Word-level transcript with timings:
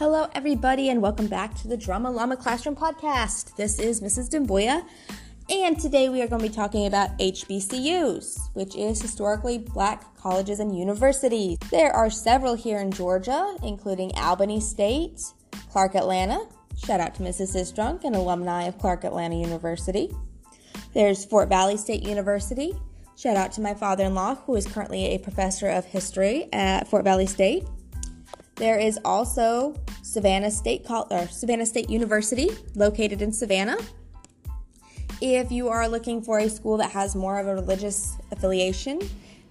Hello, 0.00 0.30
everybody, 0.34 0.88
and 0.88 1.02
welcome 1.02 1.26
back 1.26 1.54
to 1.56 1.68
the 1.68 1.76
Drama 1.76 2.10
Llama 2.10 2.34
Classroom 2.34 2.74
Podcast. 2.74 3.54
This 3.56 3.78
is 3.78 4.00
Mrs. 4.00 4.30
Dimboya, 4.30 4.82
and 5.50 5.78
today 5.78 6.08
we 6.08 6.22
are 6.22 6.26
going 6.26 6.40
to 6.40 6.48
be 6.48 6.54
talking 6.54 6.86
about 6.86 7.18
HBCUs, 7.18 8.48
which 8.54 8.74
is 8.76 9.02
historically 9.02 9.58
black 9.58 10.16
colleges 10.16 10.58
and 10.58 10.74
universities. 10.74 11.58
There 11.70 11.92
are 11.92 12.08
several 12.08 12.54
here 12.54 12.78
in 12.78 12.92
Georgia, 12.92 13.54
including 13.62 14.10
Albany 14.16 14.58
State, 14.58 15.20
Clark 15.70 15.94
Atlanta. 15.94 16.48
Shout 16.82 17.00
out 17.00 17.14
to 17.16 17.22
Mrs. 17.22 17.54
Sistrunk, 17.54 18.04
an 18.04 18.14
alumni 18.14 18.62
of 18.62 18.78
Clark 18.78 19.04
Atlanta 19.04 19.36
University. 19.36 20.10
There's 20.94 21.26
Fort 21.26 21.50
Valley 21.50 21.76
State 21.76 22.04
University. 22.04 22.72
Shout 23.16 23.36
out 23.36 23.52
to 23.52 23.60
my 23.60 23.74
father 23.74 24.04
in 24.04 24.14
law, 24.14 24.36
who 24.36 24.56
is 24.56 24.66
currently 24.66 25.08
a 25.08 25.18
professor 25.18 25.68
of 25.68 25.84
history 25.84 26.48
at 26.54 26.88
Fort 26.88 27.04
Valley 27.04 27.26
State. 27.26 27.64
There 28.60 28.78
is 28.78 28.98
also 29.06 29.74
Savannah 30.02 30.50
State 30.50 30.84
or 30.90 31.26
Savannah 31.28 31.64
State 31.64 31.88
University, 31.88 32.50
located 32.74 33.22
in 33.22 33.32
Savannah. 33.32 33.78
If 35.22 35.50
you 35.50 35.70
are 35.70 35.88
looking 35.88 36.20
for 36.20 36.40
a 36.40 36.50
school 36.50 36.76
that 36.76 36.90
has 36.90 37.16
more 37.16 37.40
of 37.40 37.46
a 37.46 37.54
religious 37.54 38.18
affiliation, 38.30 39.00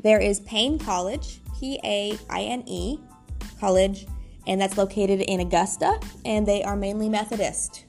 there 0.03 0.19
is 0.19 0.41
Paine 0.41 0.77
College, 0.77 1.39
P 1.59 1.79
A 1.83 2.19
I 2.29 2.43
N 2.43 2.63
E 2.67 2.99
College, 3.59 4.05
and 4.45 4.61
that's 4.61 4.77
located 4.77 5.21
in 5.21 5.39
Augusta, 5.39 5.99
and 6.23 6.47
they 6.47 6.61
are 6.61 6.75
mainly 6.75 7.09
Methodist. 7.09 7.85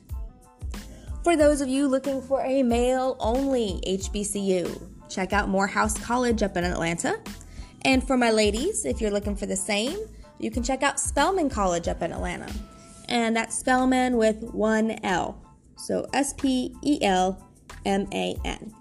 For 1.23 1.37
those 1.37 1.61
of 1.61 1.69
you 1.69 1.87
looking 1.87 2.23
for 2.23 2.41
a 2.47 2.63
male 2.63 3.19
only 3.21 3.83
HBCU, 3.87 4.89
check 5.11 5.35
out 5.35 5.51
Morehouse 5.51 5.99
College 5.99 6.43
up 6.43 6.57
in 6.57 6.65
Atlanta. 6.65 7.21
And 7.83 8.03
for 8.03 8.17
my 8.17 8.31
ladies, 8.31 8.87
if 8.87 9.03
you're 9.03 9.11
looking 9.11 9.37
for 9.37 9.45
the 9.45 9.57
same, 9.57 9.99
you 10.41 10.51
can 10.51 10.63
check 10.63 10.83
out 10.83 10.99
Spelman 10.99 11.51
College 11.51 11.89
up 11.89 12.03
in 12.03 12.13
Atlanta. 12.13 12.51
And 13.09 13.37
that's 13.37 13.57
Spelman 13.57 14.17
with 14.17 14.43
one 14.43 14.93
L. 15.03 15.41
So 15.77 16.07
S 16.13 16.33
P 16.35 16.75
E 16.83 16.99
L 17.03 17.43
M 17.85 18.07
A 18.13 18.37
N. 18.45 18.75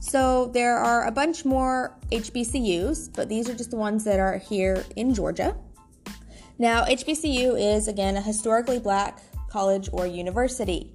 So 0.00 0.46
there 0.52 0.76
are 0.76 1.06
a 1.06 1.10
bunch 1.10 1.44
more 1.44 1.96
HBCUs, 2.12 3.10
but 3.14 3.28
these 3.28 3.48
are 3.48 3.54
just 3.54 3.70
the 3.70 3.76
ones 3.76 4.04
that 4.04 4.20
are 4.20 4.36
here 4.36 4.84
in 4.96 5.14
Georgia. 5.14 5.56
Now, 6.58 6.84
HBCU 6.84 7.58
is 7.58 7.88
again 7.88 8.16
a 8.16 8.20
historically 8.20 8.78
black 8.78 9.20
college 9.48 9.88
or 9.92 10.06
university. 10.06 10.92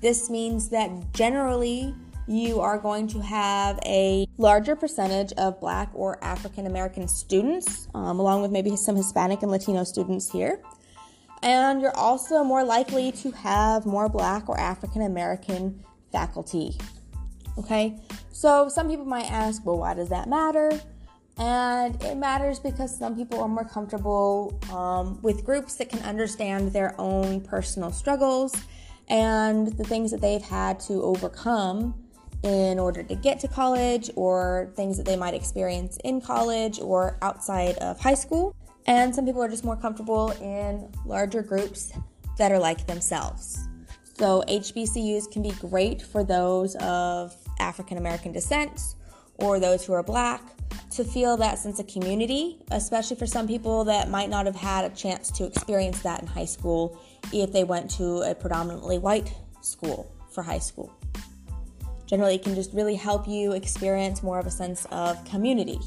This 0.00 0.30
means 0.30 0.68
that 0.68 0.90
generally 1.12 1.94
you 2.30 2.60
are 2.60 2.78
going 2.78 3.08
to 3.08 3.20
have 3.20 3.80
a 3.84 4.24
larger 4.38 4.76
percentage 4.76 5.32
of 5.32 5.60
Black 5.60 5.90
or 5.94 6.22
African 6.22 6.66
American 6.66 7.08
students, 7.08 7.88
um, 7.92 8.20
along 8.20 8.42
with 8.42 8.52
maybe 8.52 8.76
some 8.76 8.94
Hispanic 8.94 9.42
and 9.42 9.50
Latino 9.50 9.82
students 9.82 10.30
here. 10.30 10.60
And 11.42 11.80
you're 11.80 11.96
also 11.96 12.44
more 12.44 12.62
likely 12.62 13.10
to 13.12 13.32
have 13.32 13.84
more 13.84 14.08
Black 14.08 14.48
or 14.48 14.58
African 14.60 15.02
American 15.02 15.82
faculty. 16.12 16.76
Okay, 17.58 17.98
so 18.30 18.68
some 18.68 18.88
people 18.88 19.04
might 19.04 19.30
ask, 19.30 19.66
well, 19.66 19.78
why 19.78 19.94
does 19.94 20.08
that 20.10 20.28
matter? 20.28 20.70
And 21.36 22.00
it 22.04 22.16
matters 22.16 22.60
because 22.60 22.96
some 22.96 23.16
people 23.16 23.40
are 23.40 23.48
more 23.48 23.64
comfortable 23.64 24.56
um, 24.70 25.20
with 25.20 25.44
groups 25.44 25.74
that 25.76 25.88
can 25.88 26.00
understand 26.00 26.72
their 26.72 26.94
own 27.00 27.40
personal 27.40 27.90
struggles 27.90 28.54
and 29.08 29.66
the 29.76 29.84
things 29.84 30.12
that 30.12 30.20
they've 30.20 30.42
had 30.42 30.78
to 30.80 31.02
overcome 31.02 31.94
in 32.42 32.78
order 32.78 33.02
to 33.02 33.14
get 33.14 33.40
to 33.40 33.48
college 33.48 34.10
or 34.16 34.72
things 34.74 34.96
that 34.96 35.04
they 35.04 35.16
might 35.16 35.34
experience 35.34 35.98
in 36.04 36.20
college 36.20 36.78
or 36.80 37.18
outside 37.22 37.76
of 37.76 38.00
high 38.00 38.14
school. 38.14 38.54
And 38.86 39.14
some 39.14 39.26
people 39.26 39.42
are 39.42 39.48
just 39.48 39.64
more 39.64 39.76
comfortable 39.76 40.30
in 40.40 40.90
larger 41.04 41.42
groups 41.42 41.92
that 42.38 42.50
are 42.50 42.58
like 42.58 42.86
themselves. 42.86 43.58
So, 44.18 44.42
HBCUs 44.48 45.30
can 45.30 45.42
be 45.42 45.52
great 45.52 46.02
for 46.02 46.24
those 46.24 46.74
of 46.76 47.34
African 47.58 47.96
American 47.96 48.32
descent 48.32 48.94
or 49.36 49.58
those 49.58 49.84
who 49.84 49.92
are 49.92 50.02
black 50.02 50.42
to 50.90 51.04
feel 51.04 51.36
that 51.38 51.58
sense 51.58 51.78
of 51.78 51.86
community, 51.86 52.58
especially 52.70 53.16
for 53.16 53.26
some 53.26 53.46
people 53.46 53.84
that 53.84 54.10
might 54.10 54.28
not 54.28 54.46
have 54.46 54.56
had 54.56 54.84
a 54.84 54.94
chance 54.94 55.30
to 55.30 55.44
experience 55.44 56.00
that 56.00 56.20
in 56.20 56.26
high 56.26 56.44
school 56.44 57.00
if 57.32 57.52
they 57.52 57.64
went 57.64 57.90
to 57.90 58.22
a 58.22 58.34
predominantly 58.34 58.98
white 58.98 59.32
school 59.62 60.12
for 60.30 60.42
high 60.42 60.58
school. 60.58 60.92
Generally, 62.10 62.34
it 62.34 62.42
can 62.42 62.56
just 62.56 62.72
really 62.72 62.96
help 62.96 63.28
you 63.28 63.52
experience 63.52 64.20
more 64.20 64.40
of 64.40 64.44
a 64.44 64.50
sense 64.50 64.84
of 64.86 65.24
community 65.24 65.78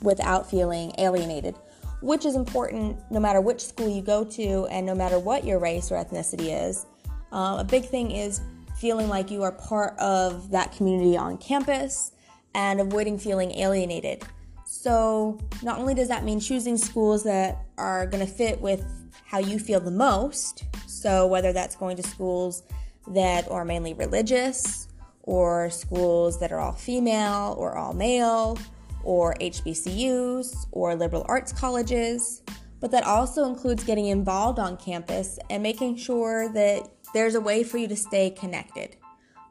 without 0.00 0.48
feeling 0.48 0.90
alienated, 0.96 1.54
which 2.00 2.24
is 2.24 2.34
important 2.34 2.96
no 3.10 3.20
matter 3.20 3.42
which 3.42 3.62
school 3.62 3.86
you 3.86 4.00
go 4.00 4.24
to 4.24 4.66
and 4.70 4.86
no 4.86 4.94
matter 4.94 5.18
what 5.18 5.44
your 5.44 5.58
race 5.58 5.92
or 5.92 5.96
ethnicity 5.96 6.66
is. 6.66 6.86
Uh, 7.30 7.56
a 7.58 7.64
big 7.64 7.84
thing 7.84 8.10
is 8.10 8.40
feeling 8.78 9.10
like 9.10 9.30
you 9.30 9.42
are 9.42 9.52
part 9.52 9.98
of 9.98 10.50
that 10.50 10.72
community 10.72 11.14
on 11.14 11.36
campus 11.36 12.12
and 12.54 12.80
avoiding 12.80 13.18
feeling 13.18 13.52
alienated. 13.52 14.24
So, 14.64 15.38
not 15.62 15.78
only 15.78 15.92
does 15.92 16.08
that 16.08 16.24
mean 16.24 16.40
choosing 16.40 16.78
schools 16.78 17.22
that 17.24 17.66
are 17.76 18.06
going 18.06 18.26
to 18.26 18.32
fit 18.32 18.58
with 18.62 18.82
how 19.26 19.40
you 19.40 19.58
feel 19.58 19.78
the 19.78 19.90
most, 19.90 20.64
so 20.86 21.26
whether 21.26 21.52
that's 21.52 21.76
going 21.76 21.98
to 21.98 22.02
schools 22.02 22.62
that 23.08 23.46
are 23.50 23.66
mainly 23.66 23.92
religious 23.92 24.86
or 25.22 25.70
schools 25.70 26.40
that 26.40 26.52
are 26.52 26.58
all 26.58 26.72
female 26.72 27.54
or 27.58 27.76
all 27.76 27.92
male, 27.92 28.58
or 29.04 29.34
HBCUs 29.40 30.66
or 30.72 30.94
liberal 30.94 31.24
arts 31.28 31.52
colleges, 31.52 32.42
but 32.80 32.90
that 32.90 33.04
also 33.04 33.44
includes 33.44 33.84
getting 33.84 34.06
involved 34.06 34.58
on 34.58 34.76
campus 34.76 35.38
and 35.48 35.62
making 35.62 35.96
sure 35.96 36.48
that 36.52 36.88
there's 37.14 37.34
a 37.34 37.40
way 37.40 37.62
for 37.62 37.78
you 37.78 37.88
to 37.88 37.96
stay 37.96 38.30
connected. 38.30 38.96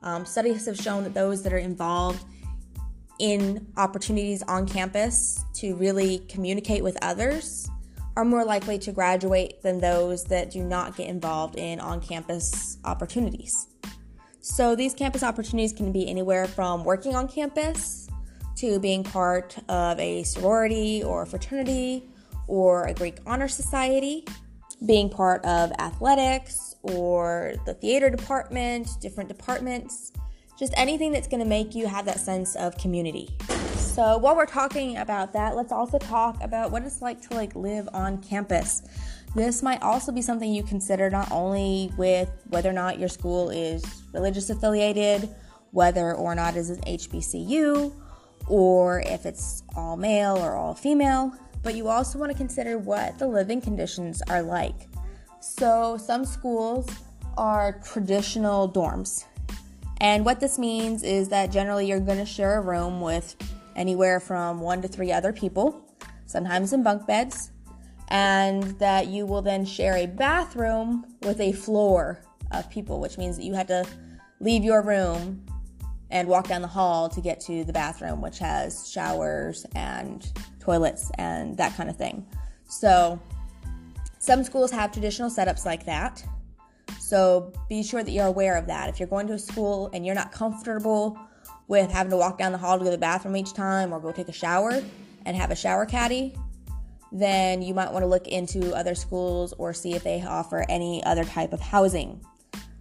Um, 0.01 0.25
studies 0.25 0.65
have 0.65 0.77
shown 0.77 1.03
that 1.03 1.13
those 1.13 1.43
that 1.43 1.53
are 1.53 1.57
involved 1.57 2.23
in 3.19 3.67
opportunities 3.75 4.41
on 4.43 4.65
campus 4.65 5.43
to 5.53 5.75
really 5.75 6.19
communicate 6.29 6.83
with 6.83 6.97
others 7.01 7.69
are 8.15 8.23
more 8.25 8.45
likely 8.45 8.79
to 8.79 8.91
graduate 8.91 9.61
than 9.61 9.79
those 9.79 10.23
that 10.25 10.51
do 10.51 10.63
not 10.63 10.95
get 10.95 11.07
involved 11.07 11.55
in 11.55 11.79
on 11.79 12.01
campus 12.01 12.77
opportunities. 12.85 13.68
So 14.49 14.75
these 14.75 14.95
campus 14.95 15.21
opportunities 15.21 15.71
can 15.71 15.91
be 15.91 16.09
anywhere 16.09 16.47
from 16.47 16.83
working 16.83 17.15
on 17.15 17.27
campus 17.27 18.09
to 18.55 18.79
being 18.79 19.03
part 19.03 19.55
of 19.69 19.97
a 19.99 20.23
sorority 20.23 21.03
or 21.03 21.25
fraternity 21.27 22.09
or 22.47 22.87
a 22.87 22.93
Greek 22.93 23.19
honor 23.27 23.47
society, 23.47 24.25
being 24.85 25.07
part 25.07 25.45
of 25.45 25.71
athletics 25.79 26.75
or 26.81 27.53
the 27.65 27.75
theater 27.75 28.09
department, 28.09 28.89
different 28.99 29.29
departments, 29.29 30.11
just 30.57 30.73
anything 30.75 31.11
that's 31.11 31.27
going 31.27 31.41
to 31.41 31.47
make 31.47 31.75
you 31.75 31.85
have 31.85 32.05
that 32.05 32.19
sense 32.19 32.55
of 32.55 32.75
community. 32.77 33.29
So 33.75 34.17
while 34.17 34.35
we're 34.35 34.45
talking 34.45 34.97
about 34.97 35.31
that, 35.33 35.55
let's 35.55 35.71
also 35.71 35.99
talk 35.99 36.41
about 36.43 36.71
what 36.71 36.83
it's 36.83 37.01
like 37.01 37.21
to 37.29 37.35
like 37.35 37.55
live 37.55 37.87
on 37.93 38.21
campus. 38.21 38.81
This 39.35 39.61
might 39.61 39.81
also 39.81 40.11
be 40.11 40.21
something 40.21 40.51
you 40.51 40.63
consider 40.63 41.09
not 41.09 41.31
only 41.31 41.91
with 41.97 42.31
whether 42.49 42.69
or 42.69 42.73
not 42.73 42.99
your 42.99 43.09
school 43.09 43.49
is 43.49 43.83
religious 44.13 44.49
affiliated, 44.49 45.29
whether 45.71 46.13
or 46.13 46.33
not 46.33 46.55
it 46.55 46.59
is 46.59 46.71
an 46.71 46.81
HBCU, 46.81 47.93
or 48.47 49.01
if 49.01 49.25
it's 49.25 49.63
all 49.75 49.95
male 49.95 50.37
or 50.37 50.55
all 50.55 50.73
female, 50.73 51.31
but 51.61 51.75
you 51.75 51.87
also 51.87 52.17
want 52.17 52.31
to 52.31 52.37
consider 52.37 52.77
what 52.77 53.19
the 53.19 53.27
living 53.27 53.61
conditions 53.61 54.23
are 54.29 54.41
like. 54.41 54.87
So, 55.41 55.97
some 55.97 56.25
schools 56.25 56.89
are 57.37 57.79
traditional 57.83 58.69
dorms. 58.69 59.25
And 60.01 60.25
what 60.25 60.39
this 60.39 60.57
means 60.57 61.03
is 61.03 61.29
that 61.29 61.51
generally 61.51 61.87
you're 61.87 61.99
going 61.99 62.17
to 62.17 62.25
share 62.25 62.57
a 62.57 62.61
room 62.61 63.01
with 63.01 63.35
anywhere 63.75 64.19
from 64.19 64.61
one 64.61 64.81
to 64.81 64.87
three 64.87 65.11
other 65.11 65.31
people, 65.31 65.81
sometimes 66.25 66.73
in 66.73 66.83
bunk 66.83 67.05
beds, 67.05 67.51
and 68.09 68.63
that 68.79 69.07
you 69.07 69.25
will 69.25 69.41
then 69.41 69.65
share 69.65 69.95
a 69.95 70.05
bathroom 70.05 71.05
with 71.21 71.39
a 71.39 71.51
floor 71.51 72.19
of 72.51 72.69
people, 72.69 72.99
which 72.99 73.17
means 73.17 73.37
that 73.37 73.43
you 73.43 73.53
have 73.53 73.67
to 73.67 73.85
leave 74.39 74.63
your 74.63 74.81
room 74.81 75.45
and 76.11 76.27
walk 76.27 76.47
down 76.47 76.61
the 76.61 76.67
hall 76.67 77.07
to 77.07 77.21
get 77.21 77.39
to 77.39 77.63
the 77.63 77.73
bathroom, 77.73 78.21
which 78.21 78.39
has 78.39 78.89
showers 78.89 79.65
and 79.75 80.31
toilets 80.59 81.11
and 81.19 81.55
that 81.57 81.75
kind 81.75 81.89
of 81.89 81.95
thing. 81.95 82.25
So, 82.67 83.19
some 84.17 84.43
schools 84.43 84.71
have 84.71 84.91
traditional 84.91 85.29
setups 85.29 85.65
like 85.65 85.85
that. 85.85 86.23
So, 86.99 87.53
be 87.69 87.83
sure 87.83 88.03
that 88.03 88.11
you're 88.11 88.25
aware 88.25 88.57
of 88.57 88.65
that. 88.67 88.89
If 88.89 88.99
you're 88.99 89.07
going 89.07 89.27
to 89.27 89.33
a 89.33 89.39
school 89.39 89.89
and 89.93 90.05
you're 90.05 90.15
not 90.15 90.31
comfortable 90.31 91.17
with 91.67 91.91
having 91.91 92.09
to 92.09 92.17
walk 92.17 92.39
down 92.39 92.51
the 92.51 92.57
hall 92.57 92.77
to 92.77 92.83
go 92.83 92.85
to 92.85 92.91
the 92.91 92.97
bathroom 92.97 93.37
each 93.37 93.53
time 93.53 93.93
or 93.93 93.99
go 93.99 94.11
take 94.11 94.29
a 94.29 94.33
shower 94.33 94.83
and 95.25 95.37
have 95.37 95.51
a 95.51 95.55
shower 95.55 95.85
caddy, 95.85 96.35
then 97.11 97.61
you 97.61 97.73
might 97.73 97.91
want 97.91 98.03
to 98.03 98.07
look 98.07 98.27
into 98.27 98.75
other 98.75 98.95
schools 98.95 99.53
or 99.57 99.73
see 99.73 99.95
if 99.95 100.03
they 100.03 100.21
offer 100.21 100.65
any 100.69 101.03
other 101.03 101.23
type 101.23 101.53
of 101.53 101.59
housing. 101.59 102.21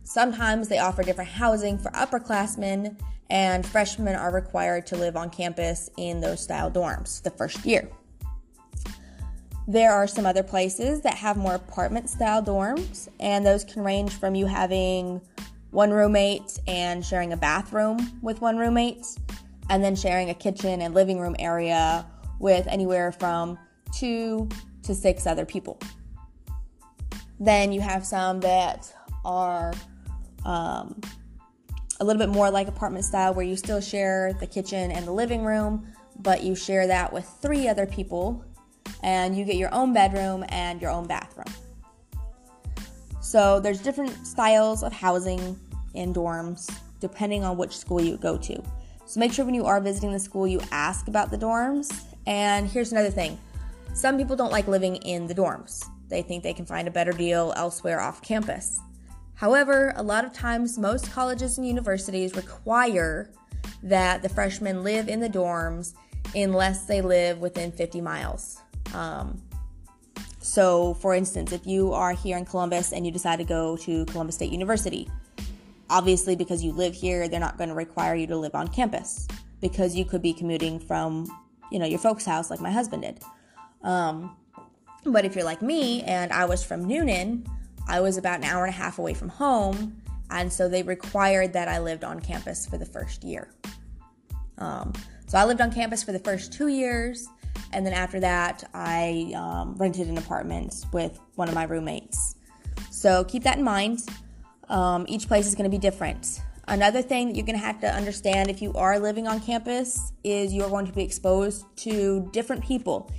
Sometimes 0.05 0.69
they 0.69 0.79
offer 0.79 1.03
different 1.03 1.31
housing 1.31 1.79
for 1.79 1.91
upperclassmen, 1.91 2.99
and 3.31 3.67
freshmen 3.67 4.17
are 4.17 4.33
required 4.33 4.87
to 4.87 4.97
live 4.97 5.17
on 5.17 5.29
campus 5.29 5.91
in 5.99 6.21
those 6.21 6.43
style 6.43 6.71
dorms 6.71 7.23
the 7.23 7.31
first 7.31 7.65
year. 7.65 7.89
There 9.67 9.93
are 9.93 10.07
some 10.07 10.25
other 10.25 10.43
places 10.43 11.03
that 11.03 11.15
have 11.15 11.37
more 11.37 11.55
apartment 11.55 12.09
style 12.09 12.43
dorms, 12.43 13.09
and 13.21 13.45
those 13.45 13.65
can 13.65 13.85
range 13.85 14.15
from 14.15 14.35
you 14.35 14.47
having 14.47 15.21
one 15.71 15.91
roommate 15.91 16.59
and 16.67 17.05
sharing 17.05 17.35
a 17.35 17.37
bathroom 17.37 18.19
with 18.23 18.41
one 18.41 18.57
roommate, 18.57 19.07
and 19.69 19.85
then 19.85 19.95
sharing 19.95 20.31
a 20.31 20.35
kitchen 20.35 20.81
and 20.81 20.95
living 20.95 21.21
room 21.21 21.37
area 21.39 22.07
with 22.39 22.67
anywhere 22.67 23.13
from 23.13 23.59
two 23.93 24.49
to 24.83 24.95
six 24.95 25.27
other 25.27 25.45
people. 25.45 25.79
Then 27.41 27.73
you 27.73 27.81
have 27.81 28.05
some 28.05 28.41
that 28.41 28.93
are 29.25 29.73
um, 30.45 31.01
a 32.01 32.05
little 32.05 32.19
bit 32.19 32.29
more 32.29 32.51
like 32.51 32.69
apartment 32.69 33.05
style 33.05 33.35
where 33.35 33.45
you 33.45 33.57
still 33.57 33.81
share 33.81 34.33
the 34.35 34.47
kitchen 34.47 34.91
and 34.91 35.07
the 35.07 35.13
living 35.13 35.45
room, 35.45 35.87
but 36.21 36.43
you 36.43 36.55
share 36.55 36.87
that 36.87 37.13
with 37.13 37.29
three 37.41 37.69
other 37.69 37.87
people 37.87 38.45
and 39.03 39.37
you 39.37 39.45
get 39.45 39.57
your 39.57 39.73
own 39.75 39.93
bedroom 39.93 40.45
and 40.49 40.81
your 40.81 40.91
own 40.91 41.07
bathroom. 41.07 41.47
So 43.21 43.61
there's 43.61 43.81
different 43.81 44.27
styles 44.27 44.83
of 44.83 44.93
housing 44.93 45.59
in 45.95 46.15
dorms 46.15 46.73
depending 47.01 47.45
on 47.45 47.57
which 47.57 47.77
school 47.77 48.01
you 48.01 48.17
go 48.17 48.37
to. 48.37 48.63
So 49.07 49.21
make 49.21 49.33
sure 49.33 49.45
when 49.45 49.55
you 49.55 49.65
are 49.65 49.81
visiting 49.81 50.13
the 50.13 50.19
school 50.19 50.47
you 50.47 50.61
ask 50.71 51.09
about 51.09 51.31
the 51.31 51.39
dorms. 51.39 51.93
And 52.27 52.69
here's 52.69 52.93
another 52.93 53.11
thing. 53.11 53.39
Some 53.99 54.17
people 54.17 54.37
don't 54.37 54.53
like 54.53 54.69
living 54.69 54.95
in 54.95 55.27
the 55.27 55.35
dorms. 55.35 55.85
They 56.07 56.23
think 56.23 56.45
they 56.45 56.55
can 56.55 56.65
find 56.65 56.87
a 56.87 56.91
better 56.93 57.11
deal 57.11 57.53
elsewhere 57.57 58.01
off 58.01 58.23
campus. 58.23 58.79
However, 59.35 59.93
a 59.97 60.03
lot 60.05 60.25
of 60.25 60.33
times 60.33 60.79
most 60.79 61.11
colleges 61.11 61.59
and 61.59 61.67
universities 61.67 62.37
require 62.37 63.33
that 63.83 64.23
the 64.23 64.29
freshmen 64.29 64.85
live 64.85 65.09
in 65.09 65.19
the 65.19 65.29
dorms 65.29 65.95
unless 66.37 66.85
they 66.85 67.01
live 67.01 67.41
within 67.41 67.73
50 67.73 68.01
miles. 68.01 68.63
Um, 68.95 69.43
so, 70.39 70.95
for 70.95 71.13
instance, 71.13 71.51
if 71.51 71.67
you 71.67 71.93
are 71.93 72.13
here 72.13 72.37
in 72.37 72.45
Columbus 72.45 72.93
and 72.93 73.05
you 73.05 73.11
decide 73.11 73.41
to 73.41 73.45
go 73.45 73.77
to 73.79 74.05
Columbus 74.05 74.37
State 74.37 74.53
University, 74.53 75.11
obviously 75.91 76.37
because 76.37 76.63
you 76.63 76.71
live 76.71 76.95
here, 76.95 77.27
they're 77.27 77.41
not 77.41 77.59
going 77.59 77.69
to 77.69 77.75
require 77.75 78.15
you 78.15 78.29
to 78.29 78.37
live 78.37 78.55
on 78.55 78.69
campus 78.69 79.27
because 79.61 79.97
you 79.97 80.05
could 80.05 80.23
be 80.23 80.33
commuting 80.33 80.79
from, 80.79 81.27
you 81.73 81.81
know, 81.81 81.87
your 81.87 81.99
folks' 81.99 82.25
house 82.25 82.49
like 82.49 82.61
my 82.61 82.71
husband 82.71 83.03
did. 83.03 83.21
Um, 83.83 84.37
but 85.05 85.25
if 85.25 85.35
you're 85.35 85.45
like 85.45 85.63
me 85.63 86.03
and 86.03 86.33
I 86.33 86.45
was 86.45 86.65
from 86.65 86.87
Newnan, 86.87 87.47
I 87.89 88.01
was 88.01 88.19
about 88.19 88.39
an 88.39 88.45
hour 88.45 88.65
and 88.65 88.75
a 88.75 88.77
half 88.77 88.99
away 88.99 89.15
from 89.15 89.29
home, 89.29 90.03
and 90.31 90.53
so 90.53 90.69
they 90.69 90.83
required 90.83 91.55
that 91.55 91.69
I 91.69 91.79
lived 91.79 92.05
on 92.05 92.21
campus 92.21 92.67
for 92.67 92.77
the 92.77 92.85
first 92.85 93.25
year. 93.25 93.49
Um, 94.59 94.93
so 95.27 95.39
I 95.39 95.45
lived 95.45 95.61
on 95.61 95.73
campus 95.73 96.03
for 96.03 96.13
the 96.13 96.19
first 96.19 96.53
two 96.53 96.69
years, 96.69 97.29
and 97.73 97.87
then 97.87 97.95
after 97.95 98.21
that, 98.21 98.69
I 98.75 99.33
um, 99.35 99.75
rented 99.77 100.09
an 100.09 100.19
apartment 100.19 100.85
with 100.93 101.19
one 101.37 101.49
of 101.49 101.55
my 101.55 101.65
roommates. 101.65 102.37
So 102.91 103.25
keep 103.25 103.43
that 103.45 103.59
in 103.59 103.65
mind. 103.65 104.07
Um, 104.69 105.07
each 105.09 105.29
place 105.29 105.47
is 105.47 105.55
going 105.55 105.71
to 105.71 105.75
be 105.75 105.79
different. 105.79 106.41
Another 106.67 107.01
thing 107.01 107.29
that 107.29 107.37
you're 107.37 107.47
going 107.47 107.59
to 107.59 107.65
have 107.65 107.81
to 107.81 107.89
understand 107.91 108.51
if 108.51 108.61
you 108.61 108.75
are 108.75 108.99
living 108.99 109.27
on 109.27 109.41
campus 109.41 110.13
is 110.23 110.53
you're 110.53 110.69
going 110.69 110.87
to 110.87 110.93
be 110.93 111.03
exposed 111.03 111.65
to 111.77 112.29
different 112.33 112.63
people. 112.63 113.11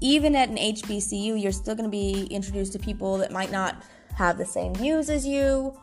Even 0.00 0.34
at 0.34 0.48
an 0.48 0.56
HBCU, 0.56 1.40
you're 1.40 1.52
still 1.52 1.74
going 1.74 1.84
to 1.84 1.90
be 1.90 2.26
introduced 2.30 2.72
to 2.72 2.78
people 2.78 3.18
that 3.18 3.30
might 3.30 3.52
not 3.52 3.82
have 4.16 4.38
the 4.38 4.46
same 4.46 4.74
views 4.74 5.10
as 5.10 5.26
you, 5.26 5.78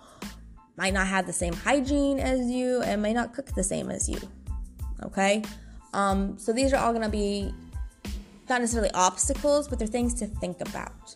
might 0.75 0.93
not 0.93 1.07
have 1.07 1.25
the 1.25 1.33
same 1.33 1.53
hygiene 1.53 2.19
as 2.19 2.49
you, 2.49 2.81
and 2.81 3.01
may 3.01 3.13
not 3.13 3.33
cook 3.33 3.53
the 3.53 3.63
same 3.63 3.89
as 3.89 4.09
you. 4.09 4.19
Okay? 5.03 5.43
Um, 5.93 6.37
so 6.37 6.51
these 6.53 6.73
are 6.73 6.77
all 6.77 6.91
going 6.91 7.05
to 7.05 7.09
be 7.09 7.53
not 8.49 8.61
necessarily 8.61 8.91
obstacles, 8.93 9.67
but 9.67 9.79
they're 9.79 9.87
things 9.87 10.13
to 10.15 10.25
think 10.25 10.61
about. 10.61 11.15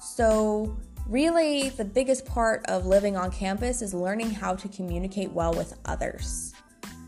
So, 0.00 0.76
really, 1.06 1.68
the 1.70 1.84
biggest 1.84 2.26
part 2.26 2.66
of 2.66 2.86
living 2.86 3.16
on 3.16 3.30
campus 3.30 3.82
is 3.82 3.94
learning 3.94 4.30
how 4.30 4.54
to 4.56 4.68
communicate 4.68 5.30
well 5.30 5.52
with 5.54 5.78
others. 5.84 6.54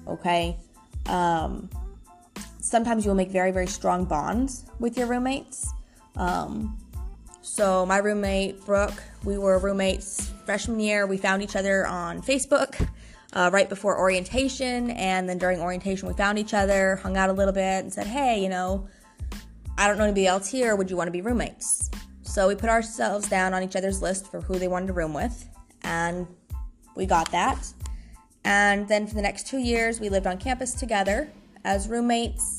Okay? 0.06 0.56
Um, 1.06 1.68
sometimes 2.74 3.04
you'll 3.04 3.14
make 3.14 3.30
very, 3.30 3.52
very 3.52 3.68
strong 3.68 4.04
bonds 4.04 4.64
with 4.80 4.98
your 4.98 5.06
roommates. 5.06 5.72
Um, 6.16 6.76
so, 7.40 7.86
my 7.86 7.98
roommate, 7.98 8.66
Brooke, 8.66 9.00
we 9.22 9.38
were 9.38 9.60
roommates 9.60 10.32
freshman 10.44 10.80
year. 10.80 11.06
We 11.06 11.16
found 11.16 11.40
each 11.40 11.54
other 11.54 11.86
on 11.86 12.20
Facebook 12.20 12.88
uh, 13.32 13.48
right 13.52 13.68
before 13.68 13.96
orientation. 13.96 14.90
And 14.90 15.28
then 15.28 15.38
during 15.38 15.60
orientation, 15.60 16.08
we 16.08 16.14
found 16.14 16.36
each 16.36 16.52
other, 16.52 16.96
hung 16.96 17.16
out 17.16 17.30
a 17.30 17.32
little 17.32 17.54
bit, 17.54 17.84
and 17.84 17.92
said, 17.92 18.08
hey, 18.08 18.42
you 18.42 18.48
know, 18.48 18.88
I 19.78 19.86
don't 19.86 19.96
know 19.96 20.02
anybody 20.02 20.26
else 20.26 20.48
here. 20.50 20.74
Would 20.74 20.90
you 20.90 20.96
want 20.96 21.06
to 21.06 21.12
be 21.12 21.20
roommates? 21.20 21.92
So, 22.22 22.48
we 22.48 22.56
put 22.56 22.70
ourselves 22.70 23.28
down 23.28 23.54
on 23.54 23.62
each 23.62 23.76
other's 23.76 24.02
list 24.02 24.32
for 24.32 24.40
who 24.40 24.58
they 24.58 24.66
wanted 24.66 24.88
to 24.88 24.94
room 24.94 25.14
with. 25.14 25.48
And 25.82 26.26
we 26.96 27.06
got 27.06 27.30
that. 27.30 27.72
And 28.44 28.88
then 28.88 29.06
for 29.06 29.14
the 29.14 29.22
next 29.22 29.46
two 29.46 29.58
years, 29.58 30.00
we 30.00 30.08
lived 30.08 30.26
on 30.26 30.38
campus 30.38 30.74
together 30.74 31.30
as 31.64 31.88
roommates. 31.88 32.53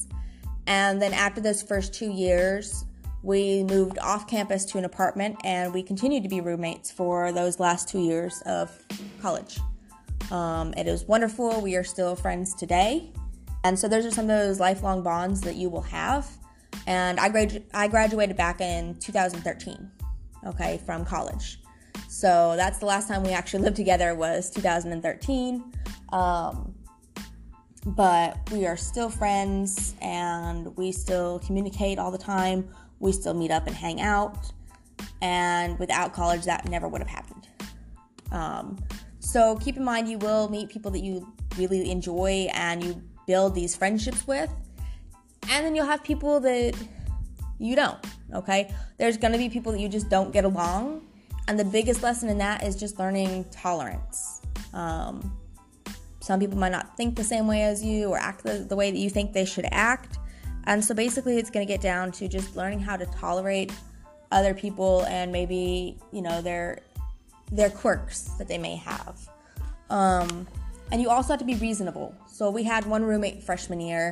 And 0.68 1.02
then 1.02 1.14
after 1.14 1.42
those 1.42 1.62
first 1.62 1.94
two 1.94 2.12
years, 2.12 2.86
we 3.22 3.64
moved 3.64 3.98
off 4.00 4.28
campus 4.28 4.66
to 4.66 4.78
an 4.78 4.86
apartment 4.86 5.38
and 5.44 5.74
we 5.74 5.82
continued 5.82 6.24
to 6.24 6.30
be 6.30 6.42
roommates 6.42 6.92
for 6.92 7.32
those 7.32 7.60
last 7.60 7.90
two 7.90 8.00
years 8.00 8.42
of 8.46 8.72
college. 9.22 9.60
Um, 10.32 10.74
it 10.78 10.88
is 10.88 11.06
wonderful. 11.06 11.62
We 11.62 11.76
are 11.76 11.84
still 11.84 12.16
friends 12.16 12.54
today. 12.54 13.12
And 13.64 13.78
so 13.78 13.88
those 13.88 14.06
are 14.06 14.12
some 14.12 14.26
of 14.26 14.30
those 14.30 14.60
lifelong 14.60 15.02
bonds 15.02 15.42
that 15.42 15.56
you 15.56 15.70
will 15.70 15.82
have. 15.82 16.30
And 16.86 17.20
I, 17.20 17.30
gradu- 17.30 17.64
I 17.74 17.88
graduated 17.88 18.38
back 18.38 18.62
in 18.62 18.96
2013, 19.00 19.90
okay, 20.46 20.80
from 20.86 21.04
college. 21.04 21.60
So 22.08 22.54
that's 22.56 22.78
the 22.78 22.86
last 22.86 23.08
time 23.08 23.24
we 23.24 23.32
actually 23.32 23.64
lived 23.64 23.76
together 23.76 24.14
was 24.14 24.52
2013. 24.52 25.64
Um, 26.14 26.75
but 27.86 28.38
we 28.52 28.66
are 28.66 28.78
still 28.78 29.10
friends 29.10 29.96
and 30.02 30.76
we 30.76 30.92
still 30.92 31.40
communicate 31.40 32.00
all 32.00 32.12
the 32.12 32.18
time 32.18 32.68
we 33.00 33.12
still 33.12 33.34
meet 33.34 33.52
up 33.52 33.68
and 33.68 33.76
hang 33.76 34.02
out. 34.02 34.52
And 35.22 35.78
without 35.80 36.14
college, 36.14 36.44
that 36.46 36.68
never 36.70 36.88
would 36.88 37.02
have 37.02 37.10
happened. 37.10 37.48
Um, 38.32 38.78
so 39.20 39.56
keep 39.58 39.78
in 39.78 39.84
mind, 39.84 40.08
you 40.10 40.18
will 40.18 40.50
meet 40.50 40.70
people 40.70 40.92
that 40.92 41.00
you 41.00 41.32
really 41.58 41.90
enjoy 41.92 42.48
and 42.54 42.84
you 42.84 43.02
build 43.28 43.56
these 43.56 43.76
friendships 43.76 44.28
with. 44.28 44.50
And 45.50 45.66
then 45.66 45.76
you'll 45.76 45.86
have 45.86 46.04
people 46.04 46.40
that 46.42 46.76
you 47.60 47.76
don't, 47.76 48.04
okay? 48.34 48.74
There's 48.98 49.18
gonna 49.18 49.38
be 49.38 49.50
people 49.50 49.72
that 49.72 49.80
you 49.80 49.90
just 49.90 50.10
don't 50.10 50.32
get 50.32 50.46
along. 50.46 51.08
And 51.48 51.60
the 51.60 51.66
biggest 51.66 52.02
lesson 52.02 52.30
in 52.30 52.38
that 52.40 52.64
is 52.64 52.76
just 52.76 52.98
learning 52.98 53.46
tolerance. 53.52 54.42
Um, 54.74 55.38
some 56.26 56.40
people 56.40 56.58
might 56.58 56.72
not 56.72 56.98
think 56.98 57.16
the 57.16 57.24
same 57.24 57.46
way 57.46 57.62
as 57.62 57.84
you 57.84 58.10
or 58.10 58.18
act 58.18 58.44
the, 58.44 58.54
the 58.54 58.76
way 58.76 58.90
that 58.90 58.98
you 58.98 59.12
think 59.12 59.32
they 59.32 59.46
should 59.46 59.68
act. 59.72 60.18
And 60.64 60.84
so 60.84 60.96
basically, 60.96 61.38
it's 61.38 61.52
going 61.52 61.66
to 61.68 61.72
get 61.72 61.82
down 61.82 62.12
to 62.14 62.28
just 62.28 62.56
learning 62.56 62.80
how 62.80 62.98
to 62.98 63.06
tolerate 63.06 63.72
other 64.32 64.56
people 64.56 65.06
and 65.06 65.32
maybe 65.32 66.00
you 66.12 66.24
know 66.24 66.42
their 66.42 66.80
their 67.52 67.70
quirks 67.70 68.24
that 68.40 68.48
they 68.48 68.58
may 68.58 68.76
have. 68.76 69.30
Um, 69.92 70.48
and 70.92 71.00
you 71.00 71.12
also 71.12 71.34
have 71.34 71.40
to 71.42 71.46
be 71.46 71.58
reasonable. 71.58 72.16
So 72.28 72.50
we 72.50 72.64
had 72.64 72.88
one 72.88 73.04
roommate 73.04 73.44
freshman 73.44 73.80
year, 73.80 74.12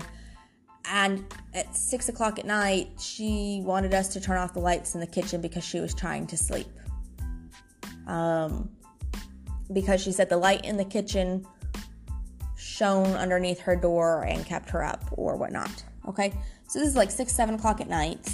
and 0.85 1.25
at 1.55 1.75
six 1.75 2.09
o'clock 2.09 2.37
at 2.37 2.45
night, 2.45 2.89
she 3.01 3.63
wanted 3.65 3.95
us 3.95 4.09
to 4.09 4.21
turn 4.21 4.37
off 4.37 4.53
the 4.53 4.59
lights 4.59 4.93
in 4.93 5.01
the 5.01 5.07
kitchen 5.07 5.41
because 5.41 5.63
she 5.63 5.79
was 5.79 5.95
trying 5.95 6.27
to 6.27 6.37
sleep. 6.37 6.69
Um, 8.05 8.69
because 9.71 9.99
she 9.99 10.11
said 10.11 10.29
the 10.29 10.37
light 10.37 10.63
in 10.63 10.77
the 10.77 10.85
kitchen 10.85 11.47
shone 12.73 13.15
underneath 13.15 13.59
her 13.59 13.75
door 13.75 14.23
and 14.23 14.45
kept 14.45 14.69
her 14.71 14.83
up 14.83 15.03
or 15.11 15.35
whatnot. 15.37 15.83
Okay, 16.07 16.33
so 16.67 16.79
this 16.79 16.87
is 16.87 16.95
like 16.95 17.11
six, 17.11 17.31
seven 17.31 17.55
o'clock 17.55 17.79
at 17.79 17.87
night. 17.87 18.27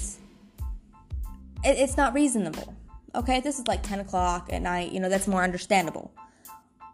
It, 1.63 1.77
it's 1.77 1.98
not 1.98 2.13
reasonable. 2.13 2.74
Okay, 3.15 3.41
this 3.41 3.60
is 3.60 3.67
like 3.67 3.81
10 3.84 4.01
o'clock 4.01 4.50
at 4.51 4.62
night, 4.62 4.91
you 4.91 5.00
know, 5.00 5.10
that's 5.10 5.27
more 5.27 5.43
understandable. 5.43 6.12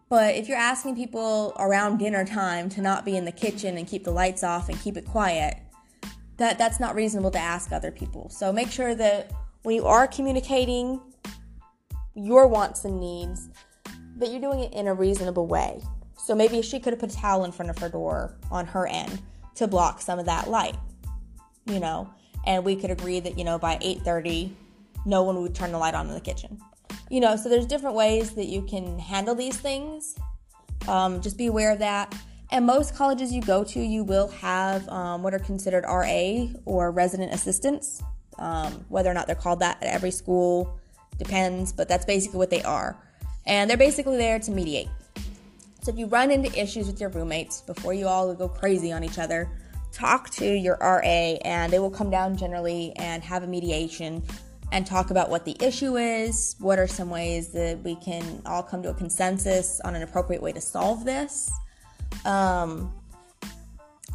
But 0.08 0.36
if 0.36 0.48
you're 0.48 0.58
asking 0.58 0.96
people 0.96 1.54
around 1.60 1.98
dinner 1.98 2.26
time 2.26 2.70
to 2.70 2.82
not 2.82 3.04
be 3.04 3.18
in 3.18 3.26
the 3.26 3.32
kitchen 3.32 3.78
and 3.78 3.88
keep 3.88 4.06
the 4.06 4.12
lights 4.12 4.44
off 4.44 4.70
and 4.70 4.80
keep 4.80 4.98
it 4.98 5.06
quiet, 5.06 5.58
that 6.38 6.58
that's 6.58 6.80
not 6.80 6.96
reasonable 6.96 7.32
to 7.32 7.40
ask 7.40 7.72
other 7.72 7.92
people. 7.92 8.30
So 8.30 8.54
make 8.54 8.72
sure 8.72 8.96
that 8.96 9.32
when 9.64 9.76
you 9.76 9.86
are 9.86 10.08
communicating 10.08 11.02
your 12.14 12.48
wants 12.48 12.86
and 12.86 13.00
needs, 13.00 13.50
that 14.18 14.30
you're 14.30 14.42
doing 14.42 14.60
it 14.60 14.74
in 14.74 14.88
a 14.88 14.94
reasonable 14.94 15.48
way. 15.48 15.82
So 16.18 16.34
maybe 16.36 16.62
she 16.62 16.80
could 16.80 16.94
have 16.94 17.00
put 17.00 17.12
a 17.12 17.16
towel 17.16 17.46
in 17.46 17.52
front 17.52 17.70
of 17.70 17.78
her 17.80 17.90
door 17.90 18.36
on 18.52 18.66
her 18.68 18.88
end 18.88 19.22
to 19.56 19.68
block 19.68 20.02
some 20.02 20.20
of 20.20 20.26
that 20.26 20.50
light, 20.50 20.76
you 21.66 21.80
know, 21.80 22.10
and 22.46 22.64
we 22.64 22.76
could 22.76 22.92
agree 22.92 23.20
that, 23.20 23.38
you 23.38 23.44
know, 23.44 23.58
by 23.58 23.78
8:30 23.82 24.56
no 25.06 25.24
one 25.24 25.42
would 25.42 25.54
turn 25.54 25.72
the 25.72 25.78
light 25.78 25.94
on 25.94 26.08
in 26.08 26.14
the 26.14 26.20
kitchen. 26.20 26.60
You 27.10 27.20
know, 27.20 27.36
so 27.36 27.48
there's 27.48 27.68
different 27.68 27.96
ways 27.96 28.32
that 28.32 28.46
you 28.46 28.64
can 28.64 28.98
handle 28.98 29.36
these 29.36 29.56
things. 29.56 30.16
Um, 30.88 31.22
just 31.22 31.38
be 31.38 31.46
aware 31.46 31.72
of 31.72 31.80
that. 31.80 32.16
And 32.52 32.66
most 32.66 32.96
colleges 32.96 33.32
you 33.32 33.42
go 33.42 33.64
to, 33.64 33.80
you 33.80 34.04
will 34.04 34.28
have 34.30 34.88
um, 34.90 35.24
what 35.24 35.34
are 35.34 35.40
considered 35.40 35.84
RA 35.84 36.48
or 36.66 36.92
resident 36.92 37.34
assistants. 37.34 38.02
Um, 38.38 38.86
whether 38.90 39.10
or 39.10 39.14
not 39.14 39.28
they're 39.28 39.36
called 39.36 39.60
that 39.60 39.82
at 39.82 39.88
every 39.88 40.12
school 40.12 40.78
depends, 41.18 41.72
but 41.72 41.88
that's 41.88 42.06
basically 42.06 42.38
what 42.38 42.50
they 42.50 42.64
are. 42.64 42.98
And 43.46 43.70
they're 43.70 43.78
basically 43.78 44.18
there 44.18 44.40
to 44.40 44.52
mediate. 44.52 44.90
So 45.86 45.92
if 45.92 46.00
you 46.00 46.08
run 46.08 46.32
into 46.32 46.52
issues 46.60 46.88
with 46.88 47.00
your 47.00 47.12
roommates 47.12 47.62
before 47.62 47.94
you 47.94 48.08
all 48.08 48.34
go 48.34 48.50
crazy 48.50 48.92
on 48.92 49.04
each 49.04 49.20
other, 49.20 49.52
talk 49.92 50.32
to 50.32 50.44
your 50.44 50.80
RA 50.82 51.38
and 51.46 51.72
they 51.72 51.78
will 51.78 51.92
come 51.92 52.10
down 52.10 52.36
generally 52.38 52.92
and 52.96 53.22
have 53.24 53.44
a 53.44 53.48
mediation 53.48 54.24
and 54.72 54.88
talk 54.88 55.12
about 55.12 55.30
what 55.30 55.46
the 55.46 55.56
issue 55.60 55.96
is, 55.96 56.56
what 56.58 56.80
are 56.80 56.88
some 56.88 57.12
ways 57.12 57.50
that 57.50 57.84
we 57.84 57.98
can 57.98 58.42
all 58.48 58.64
come 58.64 58.82
to 58.82 58.90
a 58.90 58.94
consensus 58.96 59.80
on 59.82 59.94
an 59.94 60.02
appropriate 60.02 60.42
way 60.42 60.52
to 60.52 60.60
solve 60.60 61.06
this. 61.06 61.52
Um, 62.26 62.92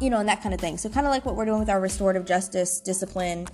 you 0.01 0.09
know, 0.09 0.17
and 0.17 0.27
that 0.27 0.43
kind 0.43 0.53
of 0.53 0.59
thing. 0.59 0.77
So, 0.77 0.89
kind 0.89 1.07
of 1.07 1.11
like 1.11 1.25
what 1.25 1.37
we're 1.37 1.45
doing 1.45 1.59
with 1.59 1.69
our 1.69 1.79
restorative 1.79 2.25
justice 2.25 2.81
discipline 2.81 3.47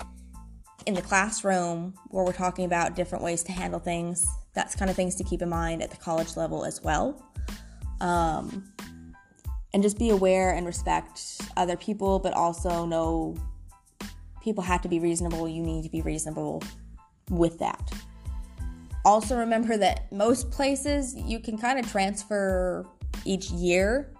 in 0.88 0.96
the 0.96 1.04
classroom, 1.04 1.94
where 2.08 2.26
we're 2.26 2.34
talking 2.34 2.66
about 2.66 2.96
different 2.96 3.24
ways 3.24 3.44
to 3.44 3.52
handle 3.52 3.80
things. 3.80 4.26
That's 4.56 4.76
kind 4.76 4.90
of 4.90 4.96
things 4.96 5.14
to 5.18 5.24
keep 5.24 5.44
in 5.44 5.50
mind 5.50 5.84
at 5.84 5.92
the 5.92 5.98
college 5.98 6.36
level 6.36 6.66
as 6.66 6.82
well. 6.82 7.27
Um, 8.00 8.72
and 9.74 9.84
just 9.84 10.00
be 10.00 10.10
aware 10.10 10.54
and 10.54 10.66
respect 10.66 11.42
other 11.56 11.76
people, 11.76 12.20
but 12.20 12.34
also 12.34 12.86
know 12.86 13.36
people 14.42 14.64
have 14.64 14.82
to 14.82 14.88
be 14.88 15.00
reasonable. 15.00 15.48
You 15.48 15.62
need 15.62 15.84
to 15.84 15.90
be 15.90 16.02
reasonable 16.02 16.64
with 17.30 17.60
that. 17.60 17.92
Also, 19.06 19.38
remember 19.38 19.78
that 19.78 20.12
most 20.12 20.52
places 20.52 21.16
you 21.16 21.40
can 21.40 21.58
kind 21.58 21.80
of 21.80 21.90
transfer 21.92 22.86
each 23.26 23.50
year 23.52 24.12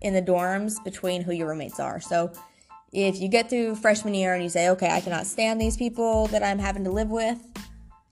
in 0.00 0.12
the 0.12 0.22
dorms 0.22 0.82
between 0.84 1.22
who 1.22 1.32
your 1.32 1.48
roommates 1.48 1.78
are. 1.80 2.00
So, 2.00 2.32
if 2.92 3.20
you 3.20 3.28
get 3.28 3.50
through 3.50 3.76
freshman 3.76 4.14
year 4.14 4.34
and 4.34 4.42
you 4.42 4.48
say, 4.48 4.70
okay, 4.70 4.88
I 4.88 5.00
cannot 5.00 5.26
stand 5.26 5.60
these 5.60 5.76
people 5.76 6.26
that 6.28 6.42
I'm 6.42 6.58
having 6.58 6.84
to 6.84 6.90
live 6.90 7.10
with, 7.10 7.38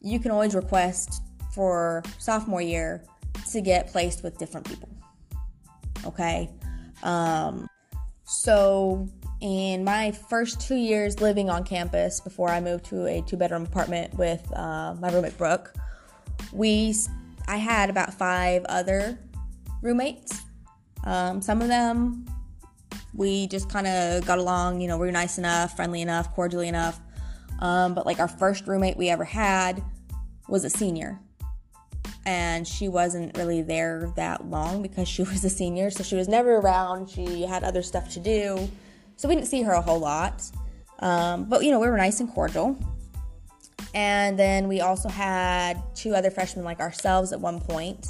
you 0.00 0.18
can 0.18 0.30
always 0.30 0.54
request 0.54 1.22
for 1.54 2.02
sophomore 2.18 2.60
year 2.60 3.02
to 3.50 3.60
get 3.60 3.88
placed 3.88 4.22
with 4.22 4.36
different 4.38 4.68
people. 4.68 4.93
Okay? 6.06 6.50
Um, 7.02 7.68
so, 8.24 9.08
in 9.40 9.84
my 9.84 10.10
first 10.10 10.60
two 10.60 10.76
years 10.76 11.20
living 11.20 11.50
on 11.50 11.64
campus 11.64 12.20
before 12.20 12.48
I 12.48 12.60
moved 12.60 12.86
to 12.86 13.06
a 13.06 13.22
two 13.22 13.36
bedroom 13.36 13.64
apartment 13.64 14.14
with 14.14 14.50
uh, 14.56 14.94
my 14.94 15.12
roommate 15.12 15.36
Brooke, 15.36 15.74
we 16.52 16.94
I 17.46 17.56
had 17.56 17.90
about 17.90 18.14
five 18.14 18.64
other 18.66 19.18
roommates. 19.82 20.42
Um, 21.04 21.42
some 21.42 21.60
of 21.60 21.68
them 21.68 22.24
we 23.14 23.46
just 23.46 23.68
kind 23.68 23.86
of 23.86 24.26
got 24.26 24.38
along, 24.38 24.80
you 24.80 24.88
know, 24.88 24.98
we 24.98 25.06
were 25.06 25.12
nice 25.12 25.38
enough, 25.38 25.76
friendly 25.76 26.02
enough, 26.02 26.34
cordially 26.34 26.68
enough. 26.68 27.00
Um, 27.60 27.94
but 27.94 28.06
like 28.06 28.18
our 28.18 28.28
first 28.28 28.66
roommate 28.66 28.96
we 28.96 29.08
ever 29.08 29.24
had 29.24 29.82
was 30.48 30.64
a 30.64 30.70
senior 30.70 31.20
and 32.26 32.66
she 32.66 32.88
wasn't 32.88 33.36
really 33.36 33.62
there 33.62 34.10
that 34.16 34.46
long 34.46 34.82
because 34.82 35.08
she 35.08 35.22
was 35.24 35.44
a 35.44 35.50
senior, 35.50 35.90
so 35.90 36.02
she 36.02 36.16
was 36.16 36.28
never 36.28 36.56
around. 36.56 37.08
She 37.10 37.42
had 37.42 37.64
other 37.64 37.82
stuff 37.82 38.10
to 38.10 38.20
do, 38.20 38.68
so 39.16 39.28
we 39.28 39.34
didn't 39.34 39.48
see 39.48 39.62
her 39.62 39.72
a 39.72 39.82
whole 39.82 39.98
lot. 39.98 40.42
Um, 41.00 41.44
but 41.44 41.64
you 41.64 41.70
know, 41.70 41.80
we 41.80 41.88
were 41.88 41.96
nice 41.96 42.20
and 42.20 42.30
cordial. 42.30 42.78
And 43.94 44.38
then 44.38 44.66
we 44.66 44.80
also 44.80 45.08
had 45.08 45.80
two 45.94 46.14
other 46.14 46.30
freshmen 46.30 46.64
like 46.64 46.80
ourselves 46.80 47.32
at 47.32 47.40
one 47.40 47.60
point. 47.60 48.08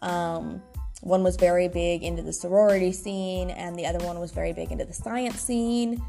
Um, 0.00 0.62
one 1.00 1.24
was 1.24 1.36
very 1.36 1.66
big 1.66 2.04
into 2.04 2.22
the 2.22 2.32
sorority 2.32 2.92
scene, 2.92 3.50
and 3.50 3.76
the 3.76 3.86
other 3.86 4.04
one 4.04 4.20
was 4.20 4.30
very 4.30 4.52
big 4.52 4.70
into 4.70 4.84
the 4.84 4.92
science 4.92 5.40
scene, 5.40 6.00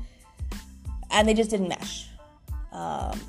and 1.09 1.27
they 1.27 1.33
just 1.33 1.49
didn't 1.49 1.69
mesh. 1.69 2.07
Um, 2.71 3.19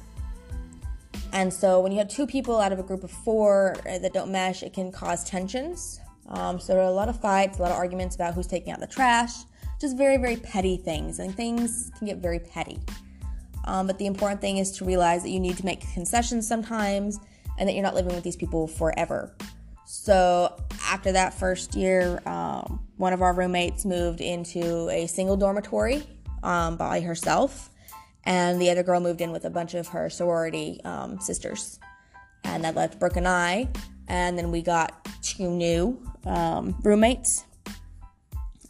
and 1.34 1.52
so 1.52 1.80
when 1.80 1.90
you 1.90 1.98
have 1.98 2.06
two 2.06 2.28
people 2.28 2.60
out 2.60 2.72
of 2.72 2.78
a 2.78 2.82
group 2.84 3.02
of 3.02 3.10
four 3.10 3.74
uh, 3.90 3.98
that 3.98 4.12
don't 4.12 4.30
mesh, 4.30 4.62
it 4.62 4.72
can 4.72 4.92
cause 4.92 5.24
tensions. 5.24 6.00
Um, 6.28 6.60
so 6.60 6.72
there 6.72 6.82
are 6.82 6.88
a 6.88 6.92
lot 6.92 7.08
of 7.08 7.20
fights, 7.20 7.58
a 7.58 7.62
lot 7.62 7.72
of 7.72 7.76
arguments 7.76 8.14
about 8.14 8.34
who's 8.34 8.46
taking 8.46 8.72
out 8.72 8.78
the 8.78 8.86
trash, 8.86 9.32
just 9.80 9.96
very, 9.96 10.16
very 10.16 10.36
petty 10.36 10.76
things. 10.76 11.18
And 11.18 11.34
things 11.34 11.90
can 11.98 12.06
get 12.06 12.18
very 12.18 12.38
petty. 12.38 12.78
Um, 13.64 13.88
but 13.88 13.98
the 13.98 14.06
important 14.06 14.40
thing 14.40 14.58
is 14.58 14.70
to 14.78 14.84
realize 14.84 15.24
that 15.24 15.30
you 15.30 15.40
need 15.40 15.56
to 15.56 15.64
make 15.64 15.80
concessions 15.92 16.46
sometimes 16.46 17.18
and 17.58 17.68
that 17.68 17.72
you're 17.72 17.82
not 17.82 17.96
living 17.96 18.14
with 18.14 18.22
these 18.22 18.36
people 18.36 18.68
forever. 18.68 19.34
So 19.86 20.56
after 20.84 21.10
that 21.12 21.34
first 21.34 21.74
year, 21.74 22.22
um, 22.26 22.80
one 22.96 23.12
of 23.12 23.22
our 23.22 23.34
roommates 23.34 23.84
moved 23.84 24.20
into 24.20 24.88
a 24.88 25.08
single 25.08 25.36
dormitory 25.36 26.06
um, 26.44 26.76
by 26.76 27.00
herself 27.00 27.70
and 28.24 28.60
the 28.60 28.70
other 28.70 28.82
girl 28.82 29.00
moved 29.00 29.20
in 29.20 29.30
with 29.32 29.44
a 29.44 29.50
bunch 29.50 29.74
of 29.74 29.88
her 29.88 30.10
sorority 30.10 30.80
um, 30.84 31.20
sisters. 31.20 31.78
And 32.44 32.64
that 32.64 32.74
left 32.74 32.98
Brooke 32.98 33.16
and 33.16 33.28
I, 33.28 33.68
and 34.08 34.36
then 34.36 34.50
we 34.50 34.62
got 34.62 35.08
two 35.22 35.50
new 35.50 36.02
um, 36.26 36.76
roommates. 36.82 37.44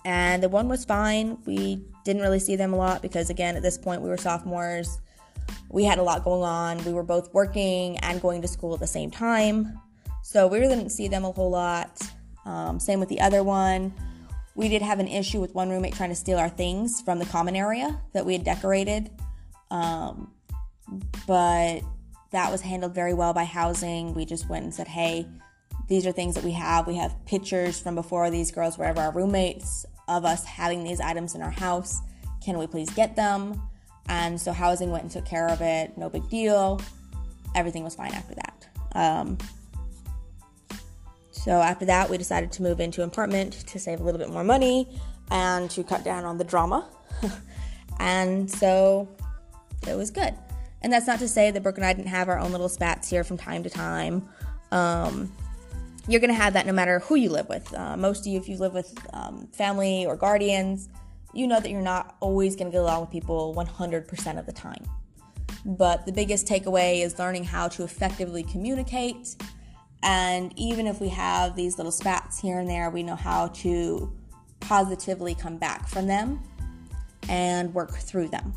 And 0.05 0.43
the 0.43 0.49
one 0.49 0.69
was 0.69 0.85
fine. 0.85 1.39
We 1.47 1.83
didn't 2.05 2.23
really 2.23 2.39
see 2.39 2.57
them 2.57 2.75
a 2.75 2.77
lot 2.77 3.03
because, 3.03 3.31
again, 3.31 3.57
at 3.57 3.63
this 3.63 3.79
point, 3.79 4.03
we 4.03 4.09
were 4.09 4.19
sophomores. 4.19 5.01
We 5.71 5.85
had 5.85 5.99
a 5.99 6.03
lot 6.03 6.25
going 6.25 6.43
on. 6.43 6.85
We 6.85 6.93
were 6.93 7.03
both 7.03 7.33
working 7.33 7.97
and 7.99 8.21
going 8.21 8.43
to 8.43 8.49
school 8.49 8.75
at 8.75 8.81
the 8.81 8.87
same 8.87 9.11
time. 9.11 9.81
So 10.23 10.47
we 10.47 10.59
really 10.59 10.77
didn't 10.77 10.93
see 10.93 11.09
them 11.09 11.25
a 11.25 11.33
whole 11.33 11.51
lot. 11.51 12.01
Um, 12.45 12.79
same 12.79 13.01
with 13.01 13.09
the 13.09 13.21
other 13.21 13.43
one. 13.43 13.95
We 14.55 14.69
did 14.69 14.83
have 14.83 15.01
an 15.01 15.09
issue 15.09 15.41
with 15.41 15.55
one 15.55 15.71
roommate 15.71 15.95
trying 15.95 16.11
to 16.11 16.15
steal 16.15 16.39
our 16.39 16.49
things 16.49 17.01
from 17.01 17.19
the 17.19 17.27
common 17.27 17.57
area 17.57 18.01
that 18.13 18.25
we 18.25 18.35
had 18.35 18.45
decorated. 18.45 19.11
Um, 19.75 20.31
but 21.27 21.81
that 22.31 22.53
was 22.53 22.61
handled 22.61 22.95
very 22.95 23.13
well 23.13 23.33
by 23.33 23.45
housing. 23.45 24.15
We 24.15 24.25
just 24.25 24.49
went 24.49 24.65
and 24.65 24.73
said, 24.73 24.87
hey, 24.87 25.27
these 25.89 26.07
are 26.07 26.13
things 26.13 26.37
that 26.37 26.45
we 26.45 26.53
have. 26.53 26.87
We 26.87 26.95
have 26.97 27.17
pictures 27.27 27.81
from 27.81 27.97
before 27.97 28.31
these 28.31 28.53
girls 28.53 28.79
were 28.79 28.85
ever 28.85 29.01
our 29.01 29.13
roommates 29.13 29.85
of 30.07 30.25
us 30.25 30.45
having 30.45 30.85
these 30.85 31.01
items 31.01 31.35
in 31.35 31.43
our 31.43 31.51
house. 31.51 32.01
Can 32.43 32.57
we 32.57 32.67
please 32.69 32.89
get 32.91 33.17
them? 33.17 33.61
And 34.09 34.41
so 34.41 34.53
housing 34.53 34.91
went 34.91 35.03
and 35.03 35.11
took 35.11 35.25
care 35.25 35.49
of 35.49 35.61
it. 35.61 35.99
No 35.99 36.09
big 36.09 36.29
deal. 36.29 36.81
Everything 37.57 37.83
was 37.83 37.97
fine 37.97 38.13
after 38.13 38.35
that. 38.37 38.69
Um, 38.93 39.39
so 41.33 41.61
after 41.61 41.85
that, 41.87 42.09
we 42.09 42.17
decided 42.17 42.53
to 42.53 42.63
move 42.63 42.81
into 42.81 43.03
an 43.03 43.09
apartment 43.09 43.53
to 43.67 43.79
save 43.81 44.01
a 44.01 44.05
little 44.05 44.21
bit 44.21 44.31
more 44.31 44.45
money 44.45 44.89
and 45.31 45.69
to 45.71 45.83
cut 45.83 46.05
down 46.05 46.25
on 46.25 46.39
the 46.39 46.45
drama. 46.45 46.89
and 47.99 48.51
so 48.51 49.09
it 49.89 49.97
was 49.97 50.11
good. 50.11 50.35
And 50.83 50.93
that's 50.93 51.07
not 51.07 51.19
to 51.21 51.29
say 51.29 51.51
that 51.51 51.63
Brooke 51.63 51.79
and 51.79 51.87
I 51.87 51.93
didn't 51.93 52.09
have 52.09 52.29
our 52.29 52.39
own 52.39 52.53
little 52.53 52.69
spats 52.69 53.09
here 53.09 53.25
from 53.25 53.39
time 53.39 53.63
to 53.63 53.71
time. 53.71 54.29
Um, 54.71 55.33
you're 56.07 56.21
going 56.21 56.31
to 56.31 56.35
have 56.35 56.53
that 56.53 56.67
no 56.67 56.73
matter 56.73 56.99
who 57.01 57.15
you 57.15 57.31
live 57.31 57.49
with. 57.49 57.73
Uh, 57.73 57.97
most 57.97 58.21
of 58.21 58.27
you, 58.27 58.39
if 58.39 58.49
you 58.49 58.59
live 58.59 58.75
with 58.75 58.95
um, 59.15 59.47
family 59.53 60.05
or 60.05 60.17
guardians, 60.17 60.91
you 61.33 61.47
know 61.47 61.59
that 61.59 61.71
you're 61.71 61.81
not 61.81 62.17
always 62.21 62.55
going 62.55 62.71
to 62.71 62.73
get 62.73 62.83
along 62.83 63.01
with 63.01 63.11
people 63.11 63.55
100% 63.57 64.39
of 64.39 64.47
the 64.47 64.53
time. 64.53 64.85
But 65.65 66.05
the 66.05 66.13
biggest 66.13 66.47
takeaway 66.47 67.03
is 67.03 67.19
learning 67.19 67.45
how 67.45 67.69
to 67.69 67.85
effectively 67.85 68.43
communicate. 68.43 69.37
And 70.03 70.53
even 70.57 70.87
if 70.87 71.01
we 71.01 71.09
have 71.09 71.57
these 71.57 71.79
little 71.79 71.93
spats 71.93 72.39
here 72.39 72.59
and 72.59 72.69
there, 72.69 72.91
we 72.91 73.03
know 73.03 73.17
how 73.17 73.49
to 73.49 74.13
positively 74.61 75.35
come 75.35 75.57
back 75.57 75.89
from 75.89 76.07
them 76.07 76.43
and 77.29 77.73
work 77.73 77.93
through 77.93 78.29
them. 78.29 78.53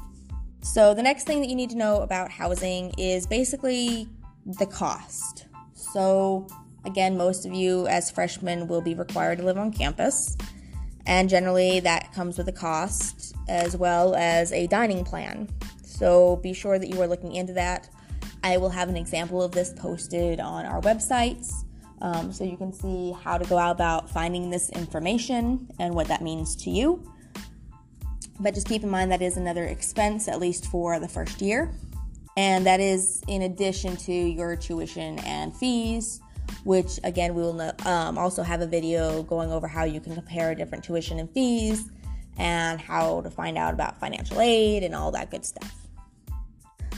So, 0.62 0.94
the 0.94 1.04
next 1.04 1.26
thing 1.26 1.40
that 1.42 1.50
you 1.50 1.56
need 1.56 1.70
to 1.72 1.78
know 1.78 2.02
about 2.02 2.32
housing 2.32 2.94
is 2.98 3.26
basically 3.26 4.08
the 4.46 4.66
cost. 4.66 5.48
So, 5.74 6.48
again, 6.86 7.18
most 7.18 7.46
of 7.46 7.54
you 7.54 7.88
as 7.88 8.12
freshmen 8.12 8.68
will 8.68 8.82
be 8.82 8.94
required 8.94 9.40
to 9.40 9.46
live 9.46 9.58
on 9.58 9.72
campus, 9.72 10.36
and 11.06 11.30
generally 11.30 11.80
that 11.82 12.14
comes 12.14 12.38
with 12.38 12.48
a 12.50 12.54
cost 12.54 13.36
as 13.48 13.78
well 13.78 14.16
as 14.16 14.52
a 14.52 14.68
dining 14.68 15.04
plan. 15.04 15.48
So, 15.84 16.38
be 16.38 16.54
sure 16.54 16.80
that 16.80 16.90
you 16.90 17.02
are 17.02 17.08
looking 17.08 17.34
into 17.34 17.54
that. 17.54 17.90
I 18.44 18.58
will 18.58 18.70
have 18.70 18.90
an 18.90 18.98
example 18.98 19.42
of 19.42 19.52
this 19.52 19.74
posted 19.74 20.40
on 20.40 20.66
our 20.66 20.82
websites. 20.82 21.64
Um, 22.02 22.32
so 22.32 22.44
you 22.44 22.58
can 22.58 22.72
see 22.72 23.12
how 23.24 23.38
to 23.38 23.46
go 23.50 23.58
out 23.58 23.72
about 23.72 24.10
finding 24.10 24.50
this 24.50 24.70
information 24.70 25.68
and 25.80 25.94
what 25.94 26.08
that 26.08 26.22
means 26.22 26.56
to 26.58 26.70
you. 26.70 27.04
But 28.40 28.54
just 28.54 28.68
keep 28.68 28.84
in 28.84 28.90
mind 28.90 29.12
that 29.12 29.22
is 29.22 29.38
another 29.38 29.66
expense, 29.66 30.28
at 30.28 30.40
least 30.40 30.68
for 30.68 31.00
the 31.00 31.08
first 31.08 31.42
year. 31.42 31.74
And 32.36 32.66
that 32.68 32.80
is 32.80 33.24
in 33.28 33.42
addition 33.44 33.98
to 33.98 34.14
your 34.14 34.56
tuition 34.56 35.18
and 35.20 35.56
fees, 35.56 36.22
which 36.64 37.00
again, 37.04 37.34
we 37.34 37.42
will 37.42 37.60
um, 37.86 38.18
also 38.18 38.44
have 38.44 38.62
a 38.62 38.68
video 38.68 39.24
going 39.24 39.52
over 39.52 39.68
how 39.68 39.86
you 39.86 40.00
can 40.00 40.14
compare 40.14 40.54
different 40.54 40.84
tuition 40.84 41.20
and 41.20 41.30
fees 41.32 41.90
and 42.38 42.80
how 42.80 43.22
to 43.22 43.32
find 43.32 43.58
out 43.58 43.74
about 43.74 44.00
financial 44.00 44.40
aid 44.40 44.84
and 44.84 44.94
all 44.94 45.12
that 45.12 45.32
good 45.32 45.44
stuff. 45.44 45.74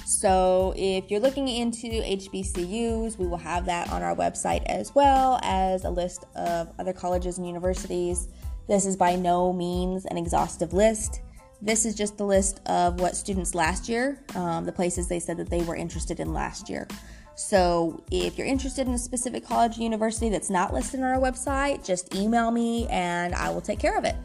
So, 0.05 0.73
if 0.75 1.11
you're 1.11 1.19
looking 1.19 1.47
into 1.47 1.87
HBCUs, 1.87 3.17
we 3.17 3.27
will 3.27 3.37
have 3.37 3.67
that 3.67 3.91
on 3.91 4.01
our 4.01 4.15
website 4.15 4.63
as 4.65 4.93
well 4.95 5.39
as 5.43 5.85
a 5.85 5.89
list 5.89 6.25
of 6.35 6.73
other 6.79 6.93
colleges 6.93 7.37
and 7.37 7.45
universities. 7.45 8.27
This 8.67 8.87
is 8.87 8.97
by 8.97 9.15
no 9.15 9.53
means 9.53 10.05
an 10.05 10.17
exhaustive 10.17 10.73
list. 10.73 11.21
This 11.61 11.85
is 11.85 11.95
just 11.95 12.17
the 12.17 12.25
list 12.25 12.61
of 12.67 12.99
what 12.99 13.15
students 13.15 13.53
last 13.53 13.89
year, 13.89 14.23
um, 14.35 14.65
the 14.65 14.71
places 14.71 15.07
they 15.07 15.19
said 15.19 15.37
that 15.37 15.49
they 15.49 15.61
were 15.63 15.75
interested 15.75 16.19
in 16.19 16.33
last 16.33 16.69
year. 16.69 16.87
So 17.35 18.03
if 18.11 18.37
you're 18.37 18.47
interested 18.47 18.87
in 18.87 18.93
a 18.93 18.97
specific 18.97 19.45
college 19.45 19.77
or 19.77 19.81
university 19.81 20.29
that's 20.29 20.49
not 20.49 20.73
listed 20.73 20.99
on 20.99 21.05
our 21.05 21.19
website, 21.19 21.85
just 21.85 22.13
email 22.13 22.51
me 22.51 22.87
and 22.87 23.33
I 23.33 23.49
will 23.49 23.61
take 23.61 23.79
care 23.79 23.97
of 23.97 24.03
it. 24.03 24.15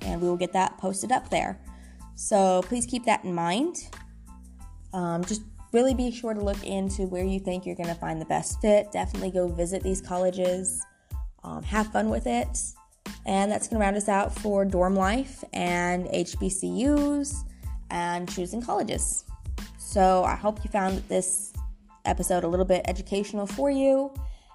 And 0.00 0.20
we 0.20 0.28
will 0.28 0.36
get 0.36 0.52
that 0.52 0.76
posted 0.78 1.10
up 1.10 1.30
there. 1.30 1.58
So 2.14 2.62
please 2.64 2.84
keep 2.84 3.04
that 3.06 3.24
in 3.24 3.34
mind. 3.34 3.88
Um, 4.92 5.24
just 5.24 5.42
really 5.72 5.94
be 5.94 6.10
sure 6.10 6.34
to 6.34 6.40
look 6.40 6.64
into 6.66 7.02
where 7.02 7.24
you 7.24 7.40
think 7.40 7.66
you're 7.66 7.76
going 7.76 7.88
to 7.88 7.94
find 7.94 8.20
the 8.20 8.26
best 8.26 8.60
fit. 8.60 8.92
Definitely 8.92 9.30
go 9.30 9.48
visit 9.48 9.82
these 9.82 10.00
colleges, 10.00 10.82
um, 11.44 11.62
have 11.62 11.92
fun 11.92 12.10
with 12.10 12.26
it. 12.26 12.48
And 13.28 13.52
that's 13.52 13.68
going 13.68 13.78
to 13.78 13.84
round 13.84 13.94
us 13.94 14.08
out 14.08 14.34
for 14.34 14.64
dorm 14.64 14.96
life 14.96 15.44
and 15.52 16.06
HBCUs 16.06 17.34
and 17.90 18.26
choosing 18.26 18.62
colleges. 18.62 19.26
So 19.78 20.24
I 20.24 20.34
hope 20.34 20.64
you 20.64 20.70
found 20.70 21.02
this 21.08 21.52
episode 22.06 22.42
a 22.42 22.48
little 22.48 22.64
bit 22.64 22.86
educational 22.88 23.46
for 23.46 23.70
you. 23.70 24.14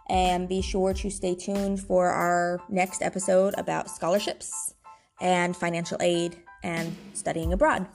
And 0.09 0.49
be 0.49 0.63
sure 0.63 0.91
to 0.95 1.09
stay 1.11 1.35
tuned 1.35 1.81
for 1.81 2.09
our 2.09 2.59
next 2.67 3.03
episode 3.03 3.53
about 3.59 3.91
scholarships 3.91 4.73
and 5.21 5.55
financial 5.55 5.97
aid 6.01 6.35
and 6.63 6.95
studying 7.13 7.53
abroad. 7.53 7.87